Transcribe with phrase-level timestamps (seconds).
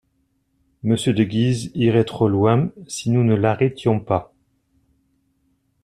[0.81, 4.33] Monsieur de Guise irait trop loin, si nous ne l’arrêtions pas.